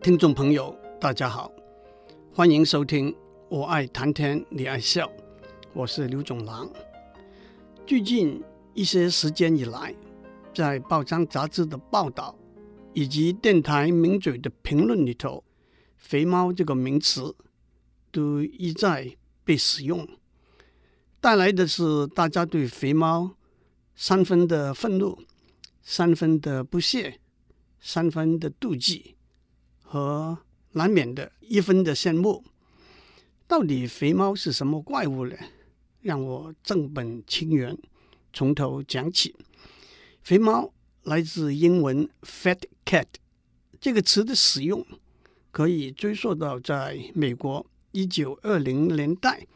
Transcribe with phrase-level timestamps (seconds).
[0.00, 1.50] 听众朋友，大家好，
[2.32, 3.12] 欢迎收听
[3.48, 5.06] 《我爱谈天你爱笑》，
[5.72, 6.70] 我是刘总郎。
[7.84, 8.40] 最近
[8.74, 9.92] 一些时间以来，
[10.54, 12.38] 在报章杂志的报道
[12.94, 15.42] 以及电台名嘴的评论里头
[15.98, 17.34] ，“肥猫”这个名词
[18.12, 20.08] 都一再被使用，
[21.20, 23.32] 带来的是大家对肥猫
[23.96, 25.18] 三分的愤怒、
[25.82, 27.18] 三分的不屑、
[27.80, 29.16] 三分的妒忌。
[29.90, 30.36] 和
[30.72, 32.44] 难免的一分的羡慕，
[33.46, 35.34] 到底肥猫是什么怪物呢？
[36.02, 37.76] 让我正本清源，
[38.34, 39.34] 从头讲起。
[40.22, 40.70] 肥猫
[41.04, 43.06] 来自英文 “fat cat”，
[43.80, 44.86] 这个词的使用
[45.50, 49.46] 可以追溯到在美国一九二零年代，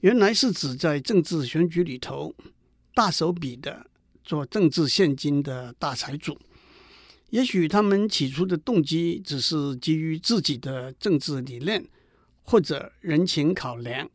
[0.00, 2.34] 原来是指在政治选举里头
[2.94, 3.86] 大手笔的
[4.24, 6.38] 做政治献金的大财主。
[7.30, 11.86] 也许他们起初的动机只是基于自己的政治理念，
[12.42, 14.08] 或者人情考量，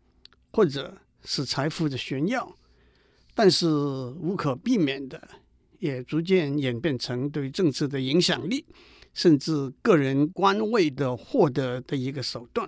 [0.51, 2.57] 或者是财富的炫耀，
[3.35, 5.29] 但是无可避免的，
[5.77, 8.65] 也逐渐演变成对政治的影响力，
[9.13, 12.67] 甚至个人官位的获得的一个手段。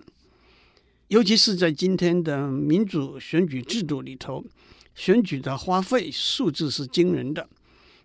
[1.07, 4.45] 尤其是在今天的民主选举制度里头，
[4.93, 7.49] 选举的花费数字是惊人的。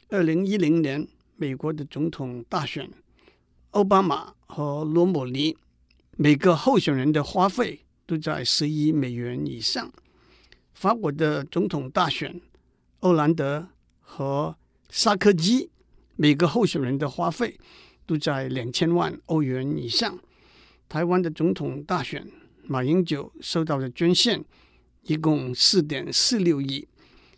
[0.09, 1.07] 二零一零年。
[1.41, 2.91] 美国的总统大选，
[3.71, 5.57] 奥巴马和罗姆尼
[6.19, 9.91] 每个候选人的花费都在十亿美元以上。
[10.75, 12.39] 法国的总统大选，
[12.99, 13.67] 欧兰德
[14.01, 14.55] 和
[14.91, 15.71] 萨科齐
[16.17, 17.59] 每个候选人的花费
[18.05, 20.19] 都在两千万欧元以上。
[20.91, 22.31] 台湾的总统大选，
[22.65, 24.45] 马英九收到的捐献
[25.05, 26.87] 一共四点四六亿，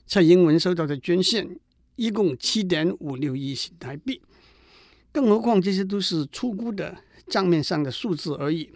[0.08, 1.56] 蔡英文收到的捐献。
[1.96, 4.20] 一共七点五六亿新台币，
[5.12, 6.96] 更何况这些都是粗估的
[7.28, 8.70] 账面上的数字而已。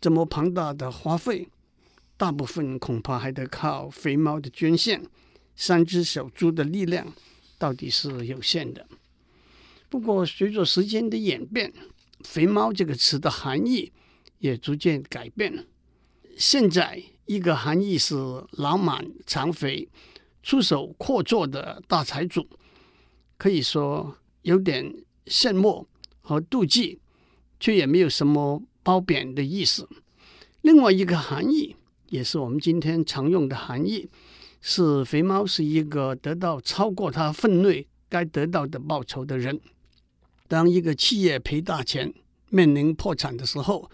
[0.00, 1.48] 这么庞大的花费，
[2.16, 5.02] 大部分恐怕还得靠肥猫的捐献。
[5.54, 7.12] 三只小猪的力量
[7.58, 8.86] 到底是有限的。
[9.88, 11.70] 不过，随着时间的演变
[12.24, 13.92] ，“肥猫”这个词的含义
[14.38, 15.66] 也逐渐改变。
[16.36, 18.14] 现在，一个含义是
[18.52, 19.86] 老满长肥。
[20.42, 22.48] 出手阔绰的大财主，
[23.36, 24.94] 可以说有点
[25.26, 25.86] 羡慕
[26.20, 26.98] 和妒忌，
[27.60, 29.88] 却也没有什么褒贬的意思。
[30.62, 31.76] 另外一个含义，
[32.08, 34.08] 也是我们今天常用的含义，
[34.60, 39.60] 是肥猫是一个得到超过他分内该得到的报酬的人。
[40.48, 42.12] 当一个企业赔大钱、
[42.50, 43.90] 面临破产的时候，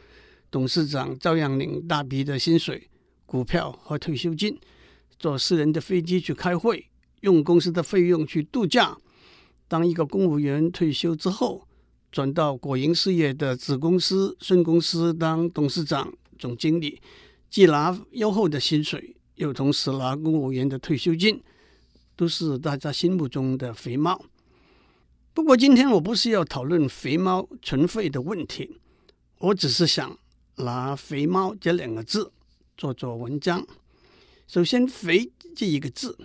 [0.51, 2.89] 董事长照样领大笔的薪水、
[3.27, 4.59] 股票和退休金。
[5.19, 6.89] 坐私人的飞机去开会，
[7.21, 8.97] 用公司的费用去度假。
[9.67, 11.67] 当一个公务员退休之后，
[12.11, 17.01] 转到国营事业的子公司、孙公司当董事长、总经理，
[17.51, 21.43] 既拿优厚的薪水，又同时拿公务员的退休金，
[22.17, 24.25] 都是大家心目中的肥猫。
[25.35, 28.81] 不过，今天我不是要讨论肥猫存废的问题，
[29.39, 30.17] 我只是想
[30.57, 32.33] 拿“肥猫”这两个字
[32.77, 33.67] 做做文章。
[34.49, 36.17] 首先，“肥”这一个字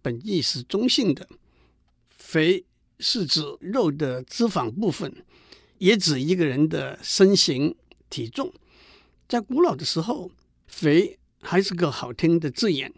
[0.00, 1.28] 本意是中性的
[2.08, 2.64] ，“肥”
[2.98, 5.22] 是指肉的脂肪部分，
[5.76, 7.76] 也指一个人的身形
[8.08, 8.50] 体重。
[9.28, 10.30] 在古老的时候
[10.66, 12.90] ，“肥”还是个好听的字眼，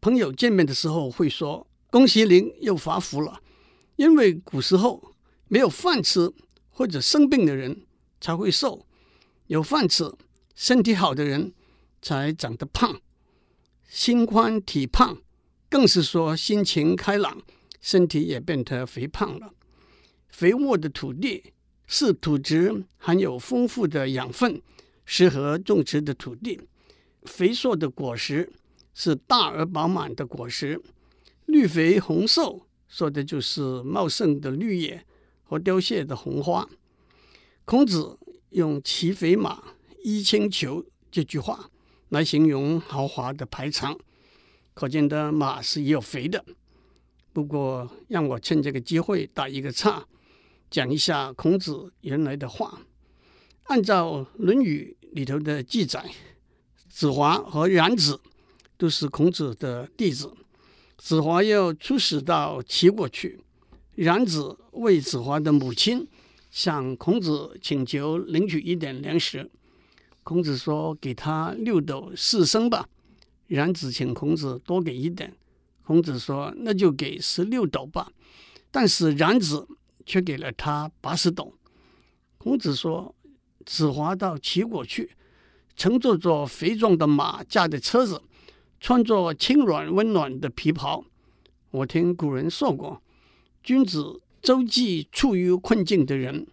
[0.00, 3.42] 朋友见面的时候会说：“恭喜您又发福了。”
[3.96, 5.16] 因为古时候
[5.48, 6.32] 没有饭吃
[6.70, 7.84] 或者生病的人
[8.20, 8.86] 才会瘦，
[9.48, 10.08] 有饭吃、
[10.54, 11.52] 身体好的人
[12.00, 13.00] 才长得胖。
[13.88, 15.16] 心宽体胖，
[15.70, 17.40] 更是说心情开朗，
[17.80, 19.54] 身体也变得肥胖了。
[20.28, 21.54] 肥沃的土地
[21.86, 24.60] 是土质含有丰富的养分，
[25.06, 26.60] 适合种植的土地。
[27.24, 28.52] 肥硕的果实
[28.92, 30.80] 是大而饱满的果实。
[31.46, 35.02] 绿肥红瘦，说的就是茂盛的绿叶
[35.42, 36.68] 和凋谢的红花。
[37.64, 38.18] 孔子
[38.50, 39.62] 用“骑肥马，
[40.04, 41.70] 衣轻裘”这句话。
[42.10, 43.98] 来形容豪华的排场，
[44.74, 46.44] 可见的马是有肥的。
[47.32, 50.06] 不过，让我趁这个机会打一个岔，
[50.70, 52.80] 讲一下孔子原来的话。
[53.64, 56.04] 按照《论语》里头的记载，
[56.88, 58.18] 子华和冉子
[58.76, 60.32] 都是孔子的弟子。
[60.96, 63.38] 子华要出使到齐国去，
[63.94, 66.08] 冉子为子华的母亲
[66.50, 69.48] 向孔子请求领取一点粮食。
[70.28, 72.86] 孔子说：“给他六斗四升吧。”
[73.48, 75.34] 冉子请孔子多给一点。
[75.86, 78.12] 孔子说：“那就给十六斗吧。”
[78.70, 79.66] 但是冉子
[80.04, 81.54] 却给了他八十斗。
[82.36, 83.14] 孔子说
[83.64, 85.12] ：“子华到齐国去，
[85.74, 88.20] 乘坐着肥壮的马驾的车子，
[88.78, 91.06] 穿着轻软温暖的皮袍。
[91.70, 93.00] 我听古人说过，
[93.62, 96.46] 君子周济处于困境的人，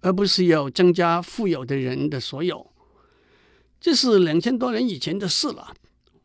[0.00, 2.69] 而不是要增加富有的人的所有。
[3.80, 5.74] 这是两千多年以前的事了。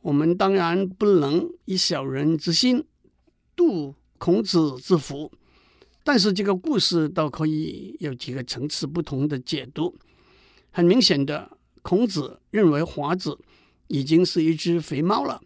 [0.02, 2.86] 我们当然不能以小人之心
[3.56, 5.31] 度孔子之腹，
[6.04, 9.96] 但是这个故事倒可以有几个层次不同的解读。
[10.72, 13.40] 很明显的，孔子认为华子
[13.88, 15.42] 已经是一只肥猫了。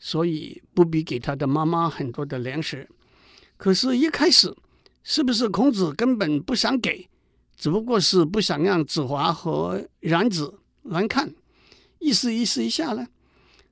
[0.00, 2.86] 所以不必给他的妈妈很多的粮食。
[3.56, 4.54] 可是，一开始
[5.02, 7.08] 是不是孔子根本不想给，
[7.56, 11.34] 只不过是不想让子华和冉子难看，
[12.04, 13.08] 意思意思一下呢？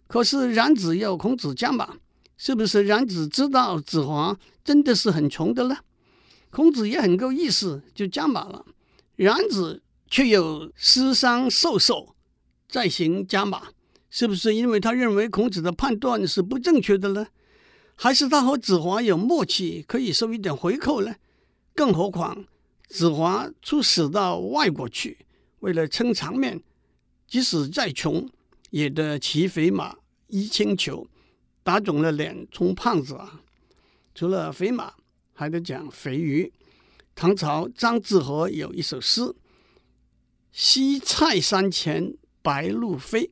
[0.07, 1.97] 可是冉子要孔子加码，
[2.39, 5.77] 是不是冉子知道子华真的是很穷的呢？
[6.49, 8.65] 孔子也很够意思，就加码了。
[9.17, 12.15] 冉子却又思伤受受，
[12.67, 13.69] 再行加码。
[14.09, 17.27] 是不是因为他认为孔子的判断是不正确的呢？
[17.95, 21.15] 还是他和子华有默契，可以收一点回扣呢？
[21.75, 22.47] 更何况
[22.89, 25.19] 子华出使到外国去，
[25.61, 26.63] 为了撑场面，
[27.33, 28.29] 即使再穷，
[28.69, 29.97] 也得骑肥马，
[30.27, 31.09] 衣轻裘，
[31.63, 33.41] 打肿了脸充胖子啊！
[34.15, 34.93] 除了肥马，
[35.33, 36.53] 还得讲肥鱼。
[37.15, 39.35] 唐朝张志和有一首诗
[40.53, 43.31] ：“西塞山前白鹭飞。”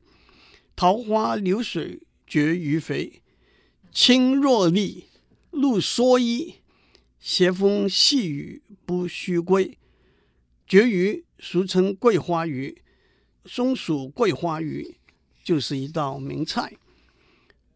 [0.75, 3.21] 桃花流水鳜鱼肥，
[3.93, 5.05] 青箬笠，
[5.51, 6.55] 鹭蓑衣。
[7.19, 9.77] 斜风细雨不须归。
[10.67, 12.81] 鳕鱼俗称桂花鱼，
[13.45, 14.97] 松鼠桂花鱼
[15.43, 16.73] 就是一道名菜。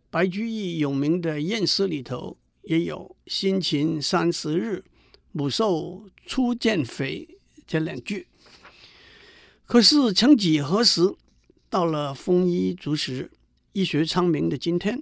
[0.10, 4.84] 白居易有名的宴诗里头也有“辛勤三十日，
[5.32, 7.28] 母瘦初见肥”
[7.68, 8.28] 这两句。
[9.66, 11.16] 可是曾几何时，
[11.70, 13.32] 到了丰衣足食、
[13.74, 15.02] 医学昌明的今天，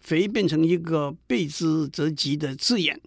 [0.00, 3.00] 肥变成一个避之则吉的字眼。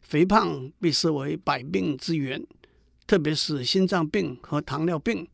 [0.00, 2.46] 肥胖被视为百病之源，
[3.06, 5.28] 特别是心脏病和糖尿病。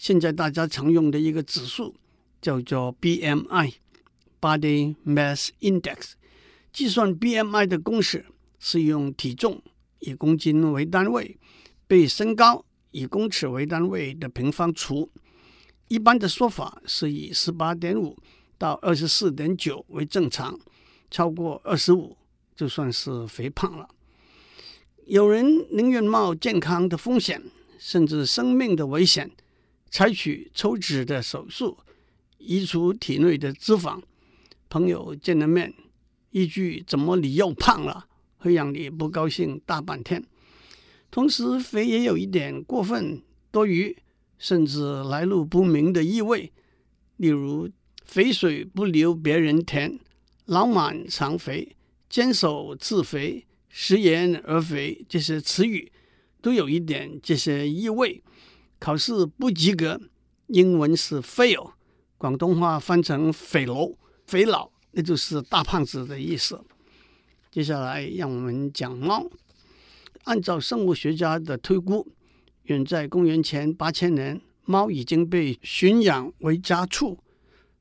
[0.00, 1.94] 现在大家常用的一个指数
[2.40, 6.12] 叫做 BMI（Body Mass Index）。
[6.72, 8.24] 计算 BMI 的公式
[8.58, 9.60] 是用体重
[9.98, 11.36] 以公斤为单位，
[11.86, 15.10] 被身高以公尺为单位的平方除。
[15.88, 18.16] 一般的说法是以十八点五
[18.56, 20.58] 到二十四点九为正常，
[21.10, 22.16] 超过二十五
[22.56, 23.86] 就算是肥胖了。
[25.04, 27.42] 有人宁愿冒健康的风险，
[27.78, 29.30] 甚至生命的危险，
[29.90, 31.78] 采取抽脂的手术，
[32.38, 34.00] 移除体内的脂肪。
[34.68, 35.74] 朋友见了面，
[36.30, 38.06] 一句“怎么你又胖了”，
[38.38, 40.24] 会让你不高兴大半天。
[41.10, 43.20] 同时，肥也有一点过分
[43.50, 43.96] 多余。
[44.38, 46.50] 甚至来路不明的意味，
[47.18, 47.68] 例如
[48.06, 50.00] “肥水不流别人田”、
[50.46, 51.76] “老满常肥”、
[52.08, 55.92] “坚守自肥”、“食言而肥”这些词语，
[56.40, 58.22] 都有一点这些意味。
[58.80, 60.00] 考试不及格，
[60.46, 61.72] 英文是 fail，
[62.16, 63.90] 广东话翻成“肥佬”、
[64.26, 66.58] “肥佬”，那就是大胖子的意思。
[67.50, 69.30] 接下来，让我们讲猫。
[70.24, 72.08] 按照生物学家的推估，
[72.62, 77.18] 远在公元前八千年，猫已经被驯养为家畜。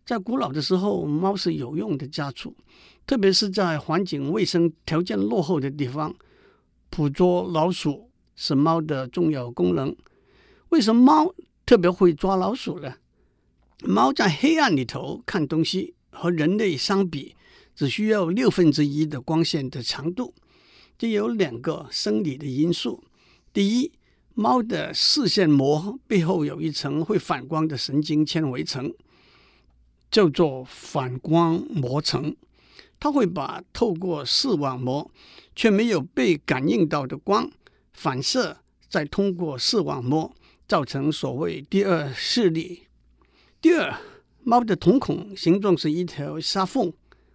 [0.06, 2.53] 在古老的时候，猫是有用的家畜，
[3.08, 6.13] 特别是在环境卫生条件落后的地方，
[6.89, 9.96] 捕捉老鼠是猫的重要功能。
[10.70, 11.34] 为什么猫
[11.66, 12.96] 特别会抓老鼠呢？
[13.84, 17.36] 猫在黑暗里头看东西，和人类相比，
[17.76, 20.34] 只需要六分之一的光线的长度。
[20.98, 23.04] 这有两个生理的因素，
[23.54, 23.92] 第一。
[24.36, 28.94] 猫的视线膜背后有一层会反光的神经纤维层，
[30.10, 32.34] 叫做反光膜层。
[33.02, 35.12] 它会把透过视网膜
[35.58, 37.52] 却没有被感应到的光
[37.92, 40.34] 反射，再通过视网膜，
[40.70, 42.84] 造成所谓第二视力。
[43.60, 44.00] 第二，
[44.44, 46.94] 猫的瞳孔形状是一条纱缝，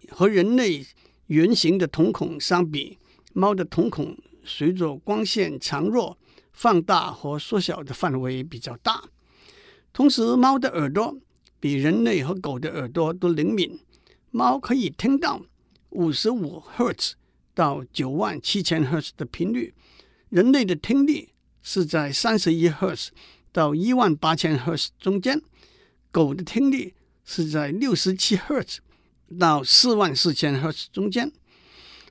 [0.09, 0.83] 和人类
[1.27, 2.97] 圆形的瞳孔相比，
[3.33, 6.17] 猫的瞳孔随着光线强弱。
[6.57, 9.03] 放大和缩小的范围比较大，
[9.91, 11.19] 同时猫的耳朵
[11.59, 13.77] 比人类和狗的耳朵都灵敏。
[14.31, 15.41] 猫可以听到
[15.89, 17.15] 五十五赫兹
[17.53, 19.73] 到九万七千赫兹的频率，
[20.29, 21.33] 人类的听力
[21.67, 23.09] 是在三十一赫兹
[23.51, 25.41] 到一万八千赫兹中间，
[26.11, 26.93] 狗的听力
[27.25, 28.81] 是在六十七赫兹
[29.39, 31.31] 到四万四千赫兹中间。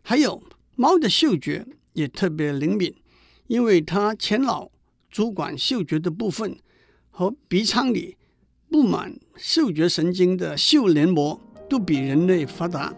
[0.03, 0.43] 还有
[0.75, 2.93] 猫的嗅觉也特别灵敏。
[3.47, 4.71] 因为它前脑
[5.11, 6.59] 主管嗅觉的部分
[7.11, 8.17] 和鼻腔里
[8.71, 12.95] 布满嗅觉神经的嗅黏膜都比人类发达，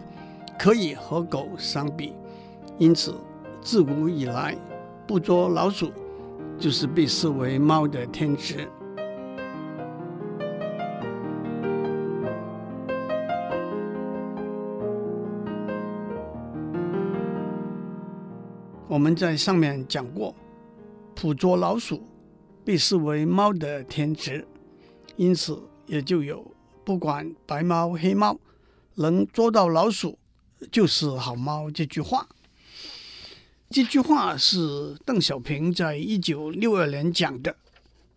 [0.57, 2.13] 可以和狗相比。
[2.79, 3.13] 因此，
[3.61, 4.57] 自古以来，
[5.05, 5.91] 捕捉老鼠
[6.59, 8.67] 就是被视为猫的天职。
[18.87, 20.33] 我们在上面讲过，
[21.13, 22.01] 捕捉老鼠
[22.65, 24.47] 被视为猫的天职，
[25.15, 26.43] 因此也就有
[26.83, 28.35] 不管白猫黑猫，
[28.95, 30.17] 能捉到老鼠
[30.71, 32.27] 就是好猫这句话。
[33.69, 37.53] 这句话是邓小平在一九六二年讲的，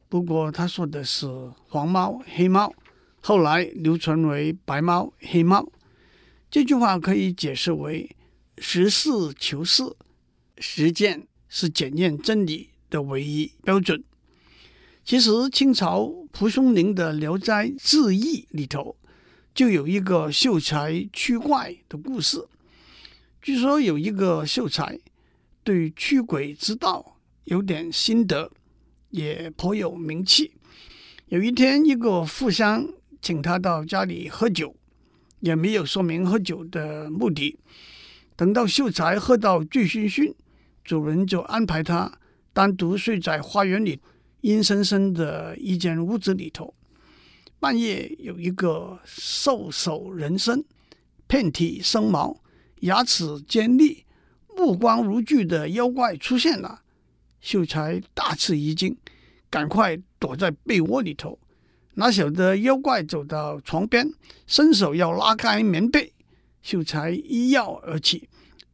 [0.09, 1.27] 不过他说的是
[1.67, 2.73] 黄猫黑猫，
[3.21, 5.69] 后来流传为白猫黑猫。
[6.49, 8.15] 这句话可以解释为
[8.59, 9.83] 实事求是，
[10.59, 14.05] 实践是检验真理的唯一标准。
[15.05, 18.97] 其实清朝蒲松龄的《聊斋志异》里头
[19.53, 22.47] 就有一个秀才驱怪的故事，
[23.43, 25.01] 据说有一个秀才。
[25.63, 28.51] 对驱鬼之道有点心得，
[29.11, 30.53] 也颇有名气。
[31.27, 32.89] 有一天，一个富商
[33.21, 34.75] 请他到家里喝酒，
[35.41, 37.59] 也没有说明喝酒的目的。
[38.37, 40.35] 等到秀才喝到醉醺醺，
[40.83, 42.19] 主人就安排他
[42.53, 44.01] 单独睡在花园里
[44.41, 46.75] 阴森森的一间屋子里头。
[47.59, 50.65] 半夜，有一个兽首人身、
[51.27, 52.43] 遍体生毛、
[52.81, 54.05] 牙齿尖利。
[54.57, 56.83] 目光如炬的妖怪出现了，
[57.41, 58.97] 秀才大吃一惊，
[59.49, 61.39] 赶快躲在被窝里头。
[61.95, 64.13] 哪晓得妖怪走到床边，
[64.47, 66.13] 伸手要拉开棉被，
[66.63, 68.29] 秀才一跃而起，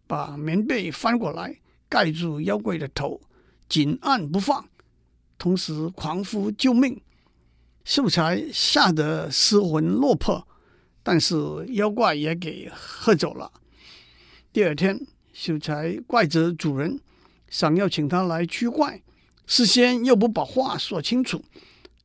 [0.06, 3.20] 把棉被翻过来盖住妖怪的头，
[3.68, 4.68] 紧按不放，
[5.38, 7.00] 同时狂呼救命。
[7.84, 10.46] 秀才吓得失魂落魄，
[11.02, 11.36] 但是
[11.68, 13.52] 妖怪也给喝走了。
[14.52, 15.06] 第二天。
[15.38, 16.98] 秀才怪责主人，
[17.50, 19.02] 想要请他来驱怪，
[19.46, 21.44] 事先又不把话说清楚，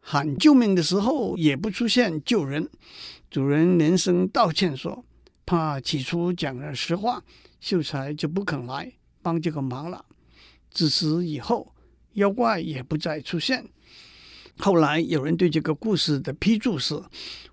[0.02, 2.70] 喊救命的时候也不出现救人。
[3.30, 5.06] 主人连声道歉说，
[5.46, 7.24] 怕起初讲了实话，
[7.62, 10.04] 秀才就不肯来帮这个忙了。
[10.70, 11.74] 自此以后，
[12.16, 13.66] 妖怪也不再出现。
[14.58, 17.02] 后来有人对这个故事的批注是：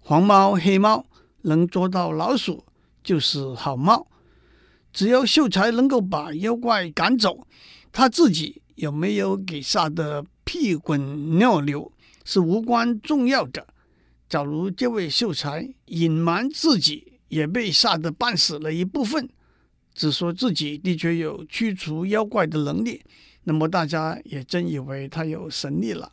[0.00, 1.06] 黄猫黑猫
[1.42, 2.64] 能捉到老鼠，
[3.04, 4.08] 就是好猫。
[4.92, 7.46] 只要秀才能够把妖怪赶走，
[7.92, 11.92] 他自己有没有给吓得屁滚尿流
[12.24, 13.66] 是无关重要的。
[14.28, 19.28] 假如这位秀才隐瞒自己也被吓得半死了一部分，
[19.94, 23.02] 只说自己的确有驱除妖怪的能力，
[23.44, 26.10] 那么大家也真以为他有神力了。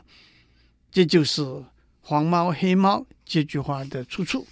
[0.91, 1.43] 这就是
[2.01, 4.47] “黄猫黑猫”这句话的出处。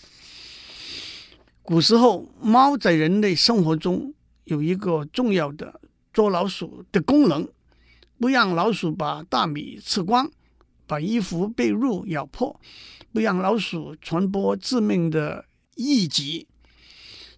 [1.66, 5.80] 古时候，猫在人类生活中有一个重要的
[6.12, 7.48] 捉老鼠的功能，
[8.20, 10.30] 不让老鼠把大米吃光，
[10.86, 12.60] 把衣服被褥咬破，
[13.14, 16.46] 不让老鼠传播致命的疫疾。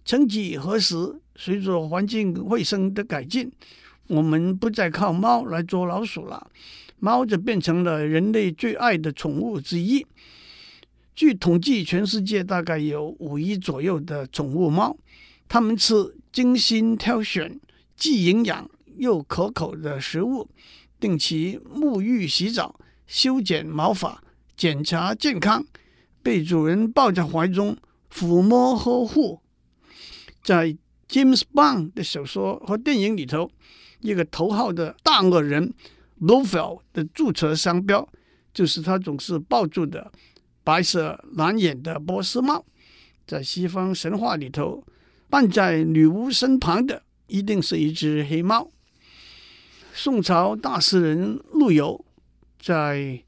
[0.04, 3.52] 曾几何时，随着环境卫生的改进，
[4.08, 6.50] 我们不再靠猫来捉老鼠了，
[6.98, 10.04] 猫就变成了人类最爱的宠物之一。
[11.16, 14.94] 据统计，全世界大概有五亿左右的宠物猫，
[15.48, 17.58] 它们吃精心挑选、
[17.96, 18.68] 既营养
[18.98, 20.46] 又可口的食物，
[21.00, 24.22] 定期沐浴洗澡、修剪毛发、
[24.58, 25.64] 检查健康，
[26.22, 27.74] 被主人抱在怀中
[28.12, 29.40] 抚摸呵护。
[30.42, 30.76] 在
[31.08, 33.50] James Bond 的小说和电影里头，
[34.00, 35.72] 一个头号的大恶人
[36.18, 38.06] l o f e l 的注册商标，
[38.52, 40.12] 就是他总是抱住的。
[40.66, 42.66] 白色蓝眼的波斯猫，
[43.24, 44.82] 在西方神话里头，
[45.30, 48.68] 伴在女巫身旁的一定是一只黑猫。
[49.94, 52.04] 宋朝大诗人陆游
[52.58, 53.22] 在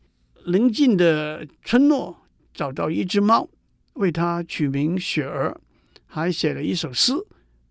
[0.47, 3.49] 邻近的村落找到一只猫，
[3.93, 5.61] 为它取名雪儿，
[6.07, 7.13] 还写了一首诗，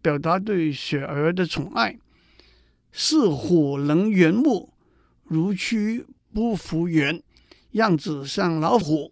[0.01, 1.99] 表达对雪儿的宠爱：
[2.93, 4.71] 似虎能圆目，
[5.25, 7.21] 如蛆不复原，
[7.71, 9.11] 样子像老虎。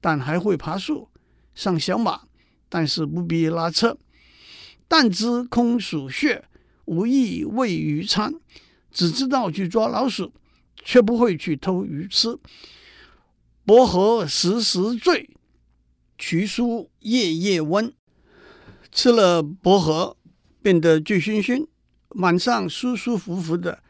[0.00, 1.08] 但还会爬树，
[1.54, 2.22] 上小马，
[2.68, 3.98] 但是不必拉车。
[4.88, 6.44] 但知空鼠穴，
[6.86, 8.34] 无意喂鱼餐，
[8.90, 10.32] 只知道去抓老鼠，
[10.82, 12.36] 却不会去偷鱼吃。
[13.64, 15.30] 薄荷时时醉，
[16.18, 17.92] 瞿舒夜夜温。
[18.90, 20.16] 吃了薄荷，
[20.60, 21.68] 变得醉醺醺，
[22.08, 23.80] 晚上舒舒服服的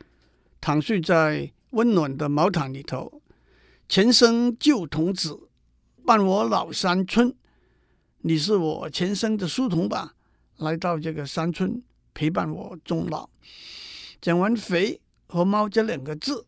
[0.61, 3.23] 躺睡在温暖的毛毯里头。
[3.88, 5.49] 前生旧童子，
[6.04, 7.35] 伴我老山村。
[8.23, 10.14] 你是我前生的书童吧？
[10.59, 13.28] 来到这个山村陪伴我终老。
[14.21, 16.45] 讲完“肥”和“猫”这两个字，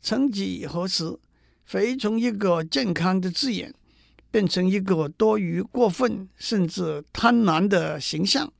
[0.00, 1.18] 曾几何时
[1.66, 3.74] ，“肥”从一个健康的字眼，
[4.30, 8.50] 变成一个多余、过分甚至贪婪的形象。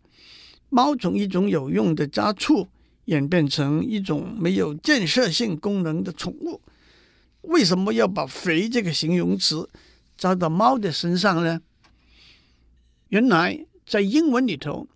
[0.68, 2.68] 猫从一种有用的家畜，
[3.06, 6.60] 演变成一种没有建设性功能的宠物。
[7.42, 9.68] 为什么要把“肥”这个形容词
[10.22, 11.60] 加到猫的身上呢？
[13.08, 14.86] 原来在英文里头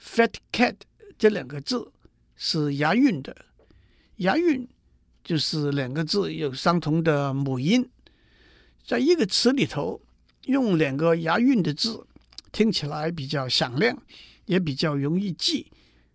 [0.00, 0.76] ，“fat cat”
[1.18, 1.90] 这两个字
[2.36, 3.36] 是押韵的。
[4.18, 4.68] 押韵
[5.24, 7.90] 就是两个字有相同的母音，
[8.86, 10.00] 在一个词里头
[10.44, 12.06] 用两个押韵的字，
[12.52, 14.00] 听起来比较响亮，
[14.46, 15.72] 也比较容易记，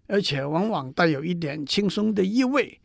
[0.08, 2.80] 而且往往带有一点轻松的意味。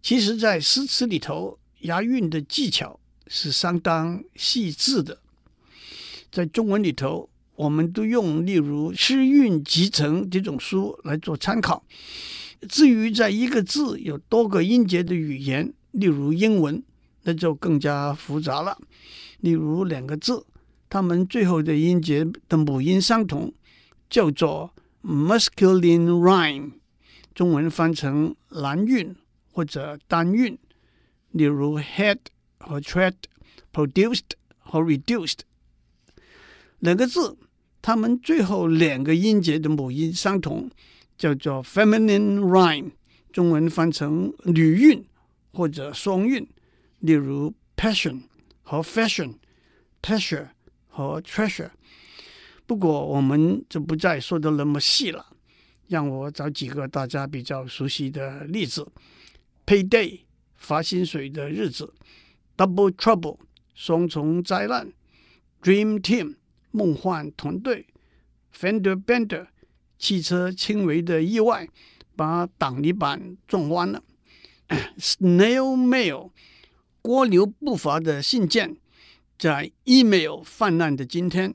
[0.00, 2.99] 其实，在诗词里头，押韵的技巧
[3.32, 5.20] 是相当细致的，
[6.32, 11.84] 在中文里头，我们都用例如《诗韵集成》这种书来做参考。
[12.68, 16.82] 至于在一个字有多个音节的语言，例如英文，
[17.22, 18.76] 那就更加复杂了。
[19.38, 20.44] 例如两个字，
[20.88, 23.54] 它们最后的音节的母音相同，
[24.10, 26.72] 叫做 masculine rhyme，
[27.32, 29.14] 中文翻成男韵
[29.52, 30.58] 或者单韵。
[31.30, 32.18] 例如 head
[32.60, 35.40] 和 tread，produced 和 reduced，
[36.78, 37.36] 两个字，
[37.82, 40.70] 它们最后两个音节的母音相同，
[41.18, 42.92] 叫做 feminine rhyme，
[43.32, 45.04] 中文翻成女韵
[45.52, 46.46] 或者双韵。
[47.00, 48.22] 例如 passion
[48.62, 50.48] 和 fashion，pleasure
[50.88, 51.70] 和 treasure。
[52.66, 55.26] 不过我们就不再说的那么细了，
[55.88, 58.86] 让我找几个大家比较熟悉的例子
[59.66, 60.20] ：payday。
[60.62, 61.90] 发薪水的日子
[62.60, 63.38] ，Double Trouble，
[63.74, 64.92] 双重灾难
[65.62, 66.34] ，Dream Team，
[66.72, 67.86] 梦幻团队
[68.54, 69.46] ，Fender Bender，
[69.98, 71.66] 汽车轻微的意外
[72.14, 74.02] 把挡泥板撞弯了
[74.98, 76.32] ，Snail Mail，
[77.04, 78.76] 蜗牛步伐的信件，
[79.38, 81.54] 在 Email 泛滥的今天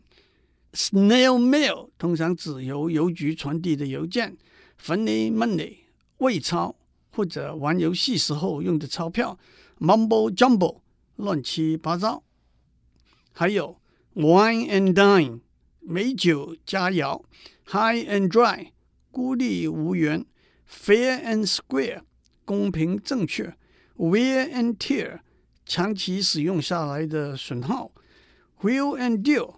[0.73, 4.35] ，Snail Mail 通常指由邮局传递的邮件
[4.83, 5.75] ，Funny Money，
[6.17, 6.75] 伪钞。
[7.11, 9.39] 或者玩游戏时候用的钞票
[9.79, 10.81] ，mumbo jumbo，
[11.15, 12.23] 乱七八糟。
[13.32, 13.82] 还有
[14.13, 15.41] wine and dine，
[15.80, 17.23] 美酒佳肴
[17.67, 18.69] ；high and dry，
[19.12, 20.25] 孤立无援
[20.69, 22.01] ；fair and square，
[22.45, 23.56] 公平正确
[23.97, 25.19] ；wear and tear，
[25.65, 27.91] 长期使用下来的损耗
[28.62, 29.56] ；wheel and deal，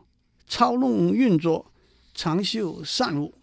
[0.48, 1.72] 操弄运作，
[2.14, 3.36] 长袖善舞。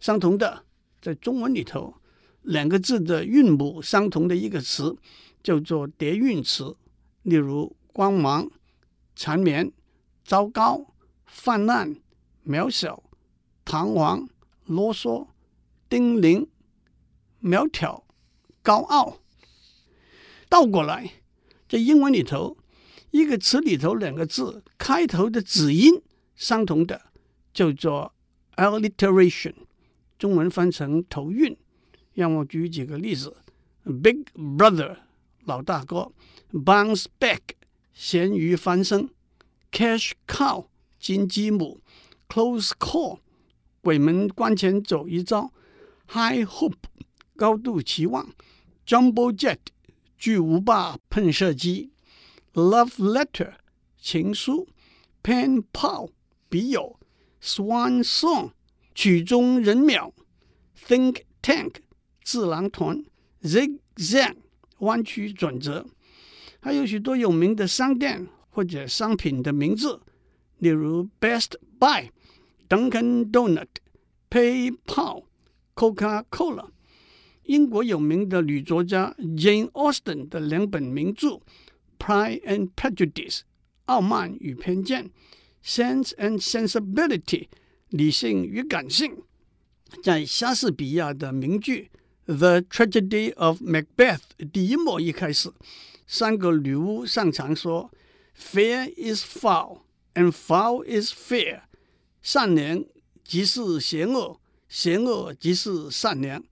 [0.00, 0.64] 相同的，
[1.00, 1.94] 在中文里头。
[2.42, 4.96] 两个字的韵母相同的一个词
[5.42, 6.76] 叫做叠韵词，
[7.26, 8.48] 例如光芒、
[9.16, 9.72] 缠绵、
[10.24, 10.94] 糟糕、
[11.26, 11.96] 泛滥、
[12.46, 13.02] 渺小、
[13.64, 14.28] 彷徨、
[14.66, 15.26] 啰嗦、
[15.88, 16.46] 叮咛、
[17.40, 18.06] 苗条、
[18.62, 19.18] 高傲。
[20.48, 21.14] 倒过来，
[21.68, 22.56] 在英文里头，
[23.10, 26.00] 一个词里头两个字开头的子音
[26.36, 27.06] 相同的
[27.52, 28.14] 叫做
[28.54, 29.54] alliteration，
[30.16, 31.56] 中文翻成头韵。
[32.14, 33.36] 让我举几个例子
[33.82, 34.98] ：Big Brother
[35.44, 36.12] 老大哥
[36.51, 37.39] ，Bounce Back
[37.93, 39.09] 咸鱼翻身，
[39.71, 40.67] Cash Cow
[40.99, 41.81] 金鸡母，
[42.27, 43.19] Close Call
[43.81, 45.51] 鬼门关前走一遭，
[46.09, 46.75] High Hope
[47.35, 48.33] 高度期望，
[48.85, 49.57] Jumbo Jet
[50.17, 51.91] 巨无霸喷射机，
[52.53, 53.53] Love Letter
[53.97, 54.67] 情书，
[55.23, 56.11] Pen Pal
[56.49, 56.99] 笔友，
[57.41, 58.51] Swan Song
[58.93, 60.11] 曲终人渺，
[60.87, 61.75] Think Tank
[62.23, 63.03] 智囊团，
[63.41, 64.35] zigzag
[64.79, 65.87] 弯曲转折，
[66.66, 70.00] 还有许多有名的商店或者商品的名字，
[70.58, 72.10] 例如 Best Buy、
[72.68, 73.68] Dunkin' Donut、
[74.28, 75.26] PayPal、
[75.76, 76.70] Coca-Cola。
[77.44, 81.28] 英国有名的女作家 Jane Austen 的两本名著
[82.00, 83.12] 《Pride and Prejudice》
[83.86, 85.12] （傲慢与偏见）、
[85.64, 87.20] 《Sense and Sensibility》
[87.90, 89.16] （理性与感性）。
[90.02, 91.92] 在莎士比亚的名剧。
[92.24, 94.18] The Tragedy of Macbeth
[94.52, 95.48] 第一幕一开始，
[96.06, 97.90] 三个女巫上场说
[98.38, 99.80] ：“Fair is foul,
[100.14, 101.62] and foul is fair。”
[102.22, 102.84] 善良
[103.24, 106.42] 即是邪恶，邪恶即是善良，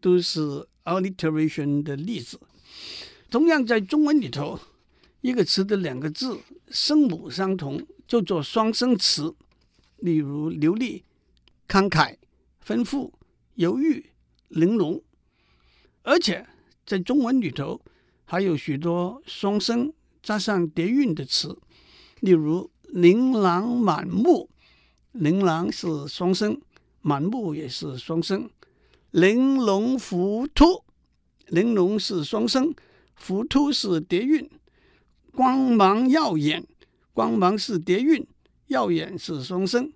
[0.00, 2.40] 都是 alliteration 的例子。
[3.30, 4.58] 同样，在中文里头，
[5.20, 9.34] 一个词的两个字声母相同，就做双声词。
[9.98, 11.04] 例如流利、
[11.68, 12.16] 慷慨、
[12.60, 13.12] 丰富、
[13.54, 14.06] 犹豫、
[14.48, 15.02] 玲珑。
[16.02, 16.46] 而且
[16.86, 17.80] 在中文里头，
[18.30, 21.58] 还有许多双声加上叠韵的词，
[22.20, 24.48] 例如“琳琅满目
[25.10, 26.60] ”，“琳琅”是双声
[27.02, 28.44] ，“满目”也是双声
[29.10, 30.84] ；“玲珑浮凸
[31.50, 32.72] ”，“玲珑”是双声
[33.16, 34.44] ，“浮凸”是叠韵
[35.34, 36.64] ；“光芒耀眼
[37.12, 38.24] ”，“光芒”是叠韵
[38.68, 39.88] ，“耀眼”是双声；“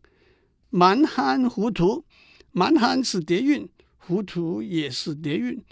[0.70, 2.04] 蛮憨糊涂
[2.50, 5.62] ”，“蛮憨”是叠韵，“糊涂”也是叠韵。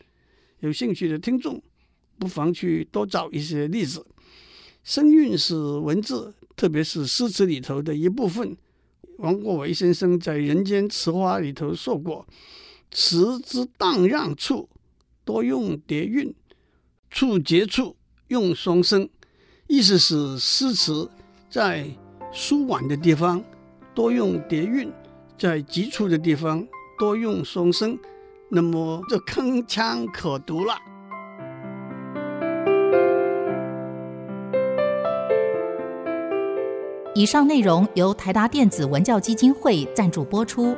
[0.61, 1.61] 有兴趣的听众，
[2.22, 4.06] 不妨去多找一些例子。
[4.85, 8.56] 声韵是文字，特别是诗词里头的一部分。
[9.18, 12.24] 王国维先生在《人间词话》里头说过
[12.92, 14.68] ：“词之荡漾处，
[15.24, 16.32] 多用叠韵；
[17.11, 17.96] 处结处，
[18.28, 19.08] 用双声。”
[19.66, 21.11] 意思是诗词
[21.50, 21.90] 在
[22.32, 23.42] 舒缓的地方
[23.96, 24.92] 多用叠韵，
[25.37, 26.64] 在急促的地方
[27.00, 27.98] 多用双声。
[28.48, 30.91] 那么就铿锵可读了。
[37.22, 40.76] 以上内容由台达电子文教基金会赞助播出。